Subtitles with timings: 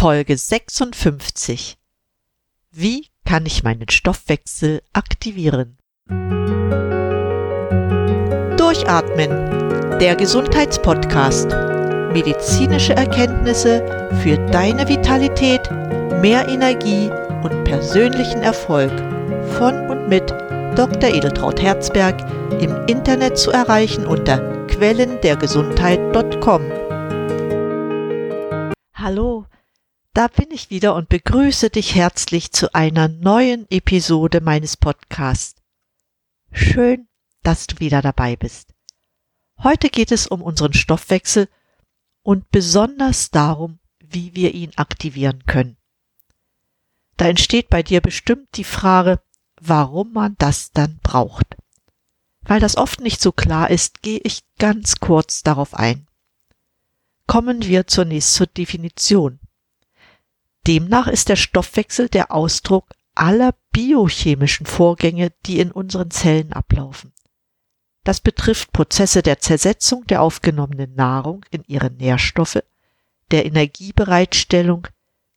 [0.00, 1.76] Folge 56.
[2.70, 5.76] Wie kann ich meinen Stoffwechsel aktivieren?
[8.56, 9.28] Durchatmen,
[9.98, 11.50] der Gesundheitspodcast.
[12.14, 15.70] Medizinische Erkenntnisse für deine Vitalität,
[16.22, 17.10] mehr Energie
[17.42, 18.92] und persönlichen Erfolg
[19.58, 21.10] von und mit Dr.
[21.10, 22.18] Edeltraut Herzberg
[22.58, 26.62] im Internet zu erreichen unter quellendergesundheit.com.
[28.94, 29.44] Hallo,
[30.12, 35.62] da bin ich wieder und begrüße dich herzlich zu einer neuen Episode meines Podcasts.
[36.50, 37.08] Schön,
[37.42, 38.74] dass du wieder dabei bist.
[39.62, 41.48] Heute geht es um unseren Stoffwechsel
[42.22, 45.76] und besonders darum, wie wir ihn aktivieren können.
[47.16, 49.22] Da entsteht bei dir bestimmt die Frage,
[49.60, 51.56] warum man das dann braucht.
[52.40, 56.08] Weil das oft nicht so klar ist, gehe ich ganz kurz darauf ein.
[57.26, 59.38] Kommen wir zunächst zur Definition.
[60.66, 67.12] Demnach ist der Stoffwechsel der Ausdruck aller biochemischen Vorgänge, die in unseren Zellen ablaufen.
[68.04, 72.62] Das betrifft Prozesse der Zersetzung der aufgenommenen Nahrung in ihre Nährstoffe,
[73.30, 74.88] der Energiebereitstellung,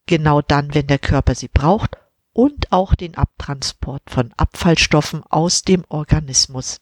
[0.05, 1.97] genau dann, wenn der Körper sie braucht,
[2.31, 6.81] und auch den Abtransport von Abfallstoffen aus dem Organismus.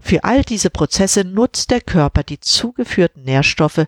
[0.00, 3.86] Für all diese Prozesse nutzt der Körper die zugeführten Nährstoffe,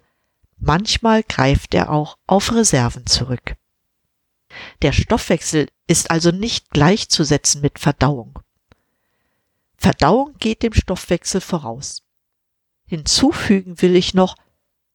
[0.59, 3.57] manchmal greift er auch auf Reserven zurück.
[4.83, 8.39] Der Stoffwechsel ist also nicht gleichzusetzen mit Verdauung.
[9.77, 12.03] Verdauung geht dem Stoffwechsel voraus.
[12.87, 14.37] Hinzufügen will ich noch,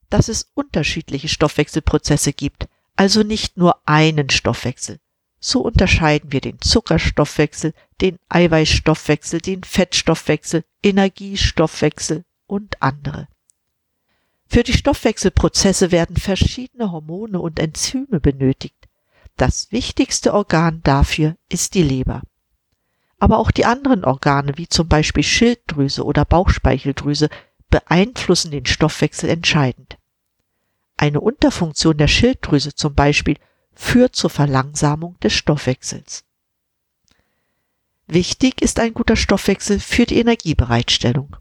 [0.09, 4.99] dass es unterschiedliche Stoffwechselprozesse gibt, also nicht nur einen Stoffwechsel.
[5.39, 13.27] So unterscheiden wir den Zuckerstoffwechsel, den Eiweißstoffwechsel, den Fettstoffwechsel, Energiestoffwechsel und andere.
[14.51, 18.89] Für die Stoffwechselprozesse werden verschiedene Hormone und Enzyme benötigt.
[19.37, 22.21] Das wichtigste Organ dafür ist die Leber.
[23.17, 27.29] Aber auch die anderen Organe, wie zum Beispiel Schilddrüse oder Bauchspeicheldrüse,
[27.69, 29.97] beeinflussen den Stoffwechsel entscheidend.
[30.97, 33.37] Eine Unterfunktion der Schilddrüse zum Beispiel
[33.73, 36.25] führt zur Verlangsamung des Stoffwechsels.
[38.05, 41.37] Wichtig ist ein guter Stoffwechsel für die Energiebereitstellung.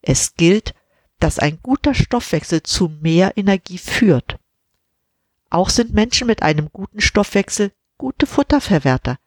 [0.00, 0.74] Es gilt,
[1.24, 4.38] dass ein guter Stoffwechsel zu mehr Energie führt.
[5.50, 9.18] Auch sind Menschen mit einem guten Stoffwechsel gute Futterverwerter.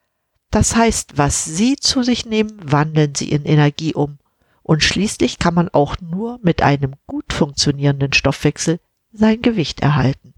[0.52, 4.20] Das heißt, was sie zu sich nehmen, wandeln sie in Energie um.
[4.64, 8.80] Und schließlich kann man auch nur mit einem gut funktionierenden Stoffwechsel
[9.12, 10.34] sein Gewicht erhalten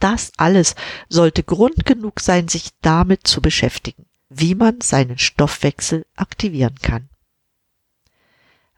[0.00, 0.74] das alles
[1.08, 7.08] sollte Grund genug sein, sich damit zu beschäftigen, wie man seinen Stoffwechsel aktivieren kann.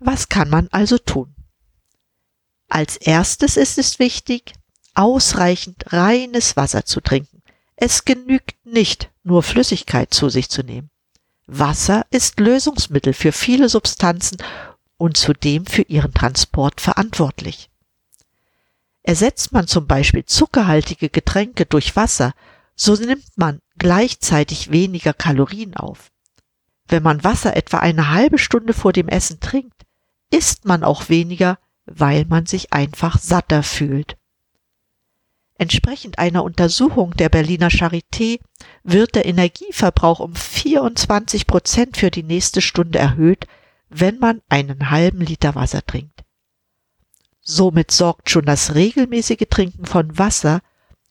[0.05, 1.35] Was kann man also tun?
[2.69, 4.53] Als erstes ist es wichtig,
[4.95, 7.43] ausreichend reines Wasser zu trinken.
[7.77, 10.91] Es genügt nicht, nur Flüssigkeit zu sich zu nehmen.
[11.47, 14.39] Wasser ist Lösungsmittel für viele Substanzen
[14.97, 17.71] und zudem für ihren Transport verantwortlich.
[19.03, 22.35] Ersetzt man zum Beispiel zuckerhaltige Getränke durch Wasser,
[22.75, 26.11] so nimmt man gleichzeitig weniger Kalorien auf.
[26.89, 29.83] Wenn man Wasser etwa eine halbe Stunde vor dem Essen trinkt,
[30.33, 34.17] isst man auch weniger, weil man sich einfach satter fühlt.
[35.59, 38.41] Entsprechend einer Untersuchung der Berliner Charité
[38.83, 43.47] wird der Energieverbrauch um 24 Prozent für die nächste Stunde erhöht,
[43.89, 46.25] wenn man einen halben Liter Wasser trinkt.
[47.41, 50.63] Somit sorgt schon das regelmäßige Trinken von Wasser,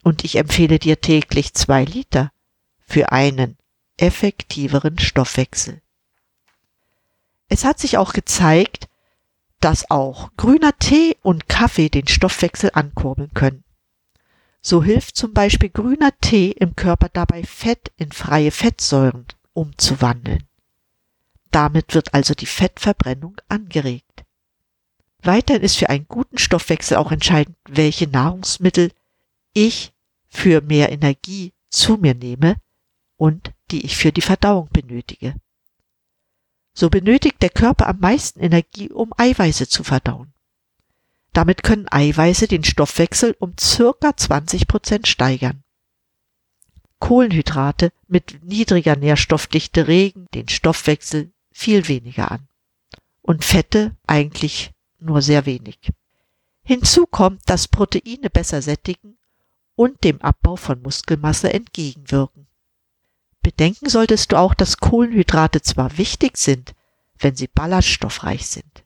[0.03, 2.31] und ich empfehle dir täglich zwei Liter,
[2.79, 3.57] für einen
[3.97, 5.81] effektiveren Stoffwechsel.
[7.47, 8.88] Es hat sich auch gezeigt,
[9.61, 13.63] dass auch grüner Tee und Kaffee den Stoffwechsel ankurbeln können.
[14.61, 20.44] So hilft zum Beispiel grüner Tee im Körper dabei, Fett in freie Fettsäuren umzuwandeln.
[21.51, 24.23] Damit wird also die Fettverbrennung angeregt.
[25.23, 28.91] Weiterhin ist für einen guten Stoffwechsel auch entscheidend, welche Nahrungsmittel
[29.53, 29.94] ich
[30.30, 32.56] für mehr Energie zu mir nehme
[33.18, 35.36] und die ich für die Verdauung benötige.
[36.73, 40.33] So benötigt der Körper am meisten Energie, um Eiweiße zu verdauen.
[41.33, 45.63] Damit können Eiweiße den Stoffwechsel um circa 20 Prozent steigern.
[47.00, 52.47] Kohlenhydrate mit niedriger Nährstoffdichte regen den Stoffwechsel viel weniger an.
[53.21, 55.79] Und Fette eigentlich nur sehr wenig.
[56.63, 59.17] Hinzu kommt, dass Proteine besser sättigen
[59.75, 62.47] und dem Abbau von Muskelmasse entgegenwirken.
[63.41, 66.73] Bedenken solltest du auch, dass Kohlenhydrate zwar wichtig sind,
[67.19, 68.83] wenn sie ballaststoffreich sind.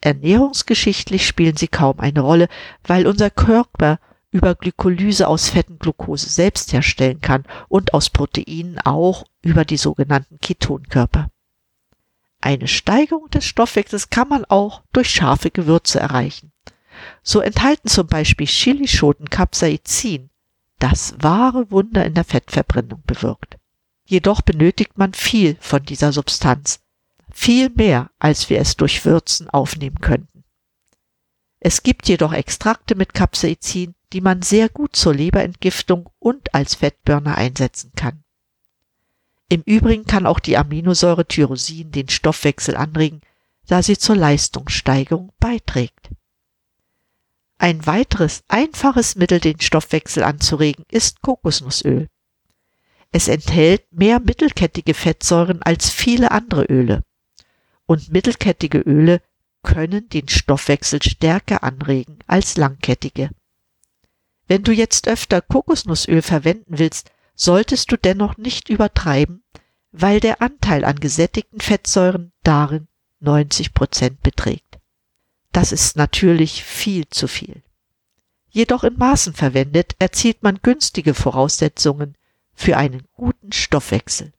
[0.00, 2.48] Ernährungsgeschichtlich spielen sie kaum eine Rolle,
[2.84, 3.98] weil unser Körper
[4.30, 10.38] über Glykolyse aus Fetten Glucose selbst herstellen kann und aus Proteinen auch über die sogenannten
[10.40, 11.30] Ketonkörper.
[12.40, 16.52] Eine Steigerung des Stoffwechsels kann man auch durch scharfe Gewürze erreichen.
[17.22, 20.30] So enthalten zum Beispiel Chilischoten Capsaicin,
[20.78, 23.59] das wahre Wunder in der Fettverbrennung bewirkt.
[24.10, 26.80] Jedoch benötigt man viel von dieser Substanz,
[27.32, 30.42] viel mehr, als wir es durch Würzen aufnehmen könnten.
[31.60, 37.36] Es gibt jedoch Extrakte mit Capsaicin, die man sehr gut zur Leberentgiftung und als Fettburner
[37.36, 38.24] einsetzen kann.
[39.48, 43.20] Im Übrigen kann auch die Aminosäure Tyrosin den Stoffwechsel anregen,
[43.68, 46.10] da sie zur Leistungssteigerung beiträgt.
[47.58, 52.08] Ein weiteres einfaches Mittel, den Stoffwechsel anzuregen, ist Kokosnussöl.
[53.12, 57.02] Es enthält mehr mittelkettige Fettsäuren als viele andere Öle.
[57.86, 59.20] Und mittelkettige Öle
[59.62, 63.30] können den Stoffwechsel stärker anregen als langkettige.
[64.46, 69.42] Wenn du jetzt öfter Kokosnussöl verwenden willst, solltest du dennoch nicht übertreiben,
[69.92, 72.86] weil der Anteil an gesättigten Fettsäuren darin
[73.20, 74.78] 90 Prozent beträgt.
[75.52, 77.62] Das ist natürlich viel zu viel.
[78.48, 82.16] Jedoch in Maßen verwendet erzielt man günstige Voraussetzungen
[82.60, 84.34] für einen guten Stoffwechsel.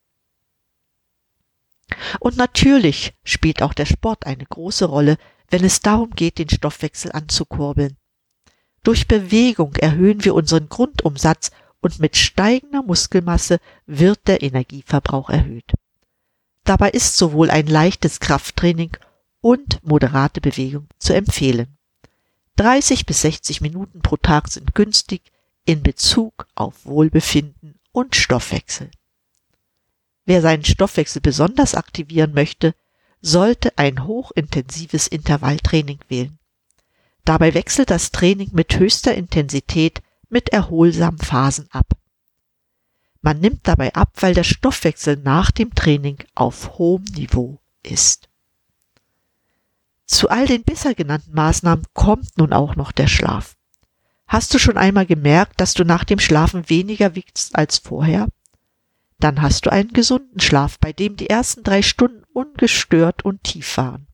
[2.19, 5.18] Und natürlich spielt auch der Sport eine große Rolle,
[5.50, 7.97] wenn es darum geht, den Stoffwechsel anzukurbeln.
[8.83, 11.50] Durch Bewegung erhöhen wir unseren Grundumsatz
[11.81, 15.74] und mit steigender Muskelmasse wird der Energieverbrauch erhöht.
[16.63, 18.95] Dabei ist sowohl ein leichtes Krafttraining
[19.41, 21.75] und moderate Bewegung zu empfehlen.
[22.57, 25.24] 30 bis 60 Minuten pro Tag sind günstig
[25.65, 28.89] in Bezug auf Wohlbefinden und Stoffwechsel.
[30.25, 32.73] Wer seinen Stoffwechsel besonders aktivieren möchte,
[33.21, 36.39] sollte ein hochintensives Intervalltraining wählen.
[37.25, 41.93] Dabei wechselt das Training mit höchster Intensität mit erholsamen Phasen ab.
[43.21, 48.29] Man nimmt dabei ab, weil der Stoffwechsel nach dem Training auf hohem Niveau ist.
[50.05, 53.55] Zu all den bisher genannten Maßnahmen kommt nun auch noch der Schlaf.
[54.31, 58.30] Hast du schon einmal gemerkt, dass du nach dem Schlafen weniger wiegst als vorher?
[59.19, 63.75] Dann hast du einen gesunden Schlaf, bei dem die ersten drei Stunden ungestört und tief
[63.75, 64.07] waren.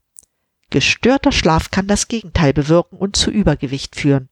[0.72, 4.28] Gestörter Schlaf kann das Gegenteil bewirken und zu Übergewicht führen.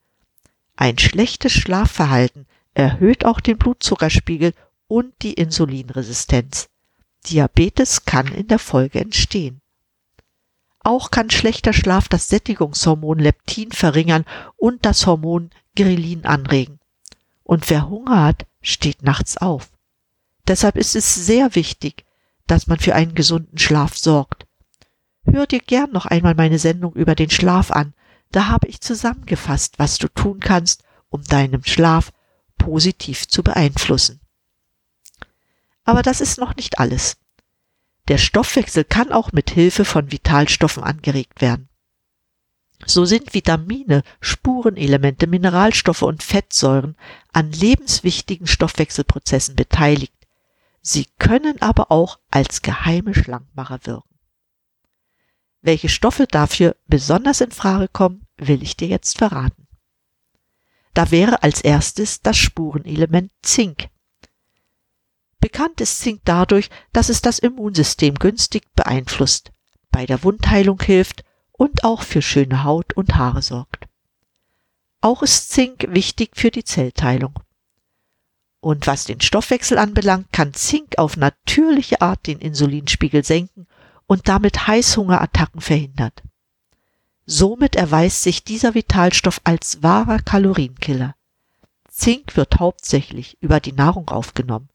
[0.75, 4.53] Ein schlechtes Schlafverhalten erhöht auch den Blutzuckerspiegel
[4.87, 6.67] und die Insulinresistenz.
[7.27, 9.61] Diabetes kann in der Folge entstehen.
[10.79, 14.25] Auch kann schlechter Schlaf das Sättigungshormon Leptin verringern
[14.57, 16.79] und das Hormon Grelin anregen.
[17.43, 19.71] Und wer Hunger hat, steht nachts auf.
[20.47, 22.05] Deshalb ist es sehr wichtig,
[22.47, 24.45] dass man für einen gesunden Schlaf sorgt.
[25.23, 27.93] Hör dir gern noch einmal meine Sendung über den Schlaf an.
[28.31, 32.11] Da habe ich zusammengefasst, was du tun kannst, um deinen Schlaf
[32.57, 34.19] positiv zu beeinflussen.
[35.83, 37.17] Aber das ist noch nicht alles.
[38.07, 41.69] Der Stoffwechsel kann auch mit Hilfe von Vitalstoffen angeregt werden.
[42.85, 46.97] So sind Vitamine, Spurenelemente, Mineralstoffe und Fettsäuren
[47.31, 50.13] an lebenswichtigen Stoffwechselprozessen beteiligt.
[50.81, 54.19] Sie können aber auch als geheime Schlankmacher wirken.
[55.61, 59.67] Welche Stoffe dafür besonders in Frage kommen, will ich dir jetzt verraten.
[60.93, 63.89] Da wäre als erstes das Spurenelement Zink.
[65.39, 69.51] Bekannt ist Zink dadurch, dass es das Immunsystem günstig beeinflusst,
[69.91, 71.23] bei der Wundheilung hilft
[71.57, 73.87] und auch für schöne Haut und Haare sorgt.
[75.01, 77.39] Auch ist Zink wichtig für die Zellteilung.
[78.59, 83.67] Und was den Stoffwechsel anbelangt, kann Zink auf natürliche Art den Insulinspiegel senken
[84.07, 86.23] und damit Heißhungerattacken verhindert.
[87.27, 91.15] Somit erweist sich dieser Vitalstoff als wahrer Kalorienkiller.
[91.89, 94.69] Zink wird hauptsächlich über die Nahrung aufgenommen.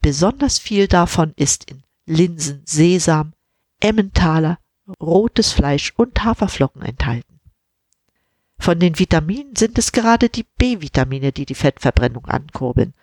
[0.00, 3.32] Besonders viel davon ist in Linsen, Sesam,
[3.80, 4.58] Emmentaler,
[5.00, 7.40] rotes Fleisch und Haferflocken enthalten.
[8.58, 12.94] Von den Vitaminen sind es gerade die B-Vitamine, die die Fettverbrennung ankurbeln.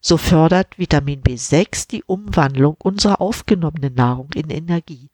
[0.00, 5.10] So fördert Vitamin B6 die Umwandlung unserer aufgenommenen Nahrung in Energie.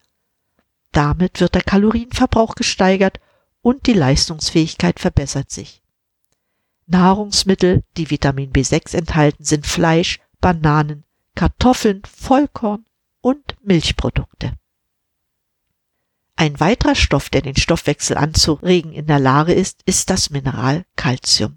[0.93, 3.21] Damit wird der Kalorienverbrauch gesteigert
[3.63, 5.83] und die Leistungsfähigkeit verbessert sich.
[6.87, 12.85] Nahrungsmittel, die Vitamin B6 enthalten, sind Fleisch, Bananen, Kartoffeln, Vollkorn
[13.21, 14.53] und Milchprodukte.
[16.43, 21.57] Ein weiterer Stoff, der den Stoffwechsel anzuregen in der Lage ist, ist das Mineral Calcium.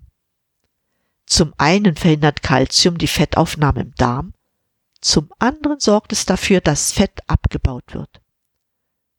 [1.25, 4.35] Zum einen verhindert Calcium die Fettaufnahme im Darm,
[5.01, 8.21] zum anderen sorgt es dafür, dass Fett abgebaut wird.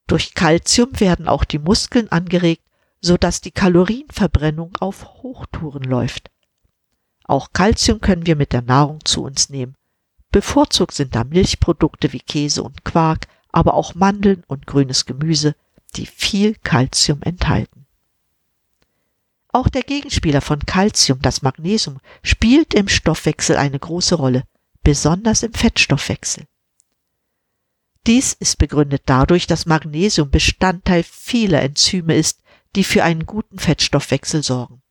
[0.07, 2.63] Durch Calcium werden auch die Muskeln angeregt,
[3.01, 6.31] so dass die Kalorienverbrennung auf Hochtouren läuft.
[7.25, 9.75] Auch Kalzium können wir mit der Nahrung zu uns nehmen.
[10.31, 13.27] Bevorzugt sind da Milchprodukte wie Käse und Quark,
[13.57, 15.57] aber auch Mandeln und grünes Gemüse,
[15.95, 17.87] die viel Kalzium enthalten.
[19.49, 24.45] Auch der Gegenspieler von Calcium, das Magnesium, spielt im Stoffwechsel eine große Rolle,
[24.83, 26.45] besonders im Fettstoffwechsel.
[28.07, 32.43] Dies ist begründet dadurch, dass Magnesium Bestandteil vieler Enzyme ist,
[32.75, 34.83] die für einen guten Fettstoffwechsel sorgen.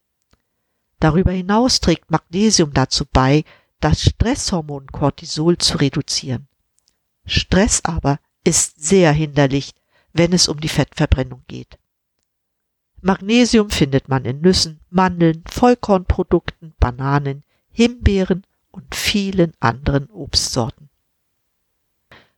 [1.00, 3.44] Darüber hinaus trägt Magnesium dazu bei,
[3.80, 6.48] das Stresshormon Cortisol zu reduzieren.
[7.28, 9.74] Stress aber ist sehr hinderlich,
[10.14, 11.78] wenn es um die Fettverbrennung geht.
[13.02, 20.90] Magnesium findet man in Nüssen, Mandeln, Vollkornprodukten, Bananen, Himbeeren und vielen anderen Obstsorten.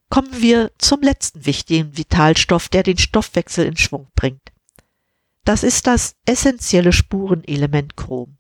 [0.10, 4.52] Kommen wir zum letzten wichtigen Vitalstoff, der den Stoffwechsel in Schwung bringt.
[5.46, 8.38] Das ist das essentielle Spurenelement Chrom.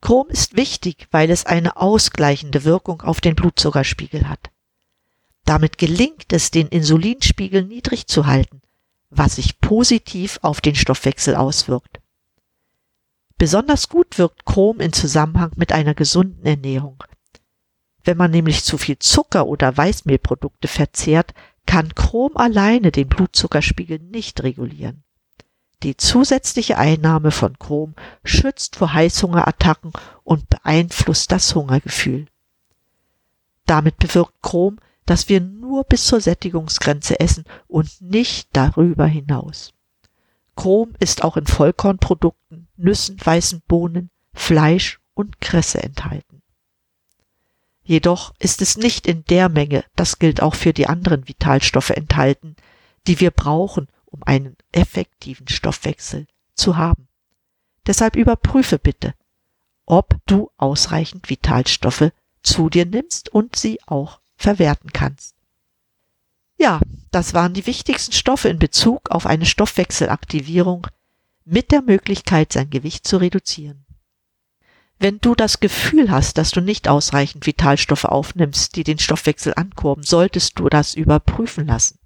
[0.00, 4.50] Chrom ist wichtig, weil es eine ausgleichende Wirkung auf den Blutzuckerspiegel hat.
[5.46, 8.60] Damit gelingt es, den Insulinspiegel niedrig zu halten,
[9.10, 12.00] was sich positiv auf den Stoffwechsel auswirkt.
[13.38, 17.02] Besonders gut wirkt Chrom in Zusammenhang mit einer gesunden Ernährung.
[18.02, 21.32] Wenn man nämlich zu viel Zucker oder Weißmehlprodukte verzehrt,
[21.64, 25.04] kann Chrom alleine den Blutzuckerspiegel nicht regulieren.
[25.82, 29.92] Die zusätzliche Einnahme von Chrom schützt vor Heißhungerattacken
[30.24, 32.26] und beeinflusst das Hungergefühl.
[33.66, 39.72] Damit bewirkt Chrom, dass wir nur bis zur Sättigungsgrenze essen und nicht darüber hinaus.
[40.56, 46.42] Chrom ist auch in Vollkornprodukten, Nüssen, weißen Bohnen, Fleisch und Kresse enthalten.
[47.82, 52.56] Jedoch ist es nicht in der Menge, das gilt auch für die anderen Vitalstoffe enthalten,
[53.06, 57.06] die wir brauchen, um einen effektiven Stoffwechsel zu haben.
[57.86, 59.14] Deshalb überprüfe bitte,
[59.84, 62.10] ob du ausreichend Vitalstoffe
[62.42, 65.34] zu dir nimmst und sie auch verwerten kannst.
[66.58, 70.86] Ja, das waren die wichtigsten Stoffe in Bezug auf eine Stoffwechselaktivierung
[71.44, 73.84] mit der Möglichkeit, sein Gewicht zu reduzieren.
[74.98, 80.02] Wenn du das Gefühl hast, dass du nicht ausreichend Vitalstoffe aufnimmst, die den Stoffwechsel ankurben,
[80.02, 81.98] solltest du das überprüfen lassen,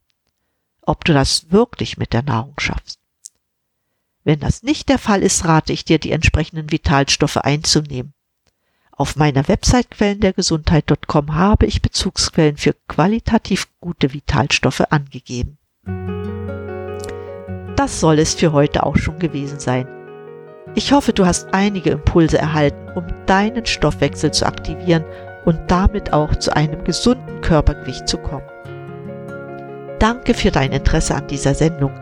[0.83, 2.99] ob du das wirklich mit der Nahrung schaffst.
[4.25, 8.13] Wenn das nicht der Fall ist, rate ich dir, die entsprechenden Vitalstoffe einzunehmen
[9.01, 15.57] auf meiner Website quellendergesundheit.com habe ich Bezugsquellen für qualitativ gute Vitalstoffe angegeben.
[17.77, 19.89] Das soll es für heute auch schon gewesen sein.
[20.75, 25.05] Ich hoffe, du hast einige Impulse erhalten, um deinen Stoffwechsel zu aktivieren
[25.47, 28.47] und damit auch zu einem gesunden Körpergewicht zu kommen.
[29.99, 31.93] Danke für dein Interesse an dieser Sendung.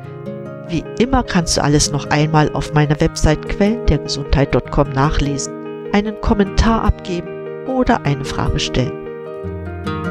[0.66, 5.57] Wie immer kannst du alles noch einmal auf meiner Website quellendergesundheit.com nachlesen
[5.98, 8.92] einen Kommentar abgeben oder eine Frage stellen.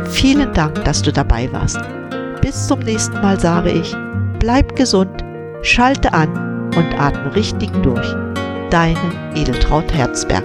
[0.09, 1.79] Vielen Dank, dass du dabei warst.
[2.41, 3.95] Bis zum nächsten Mal sage ich,
[4.39, 5.23] bleib gesund,
[5.61, 6.29] schalte an
[6.75, 8.07] und atme richtig durch.
[8.69, 8.99] Deine
[9.33, 10.43] Edeltraut Herzberg.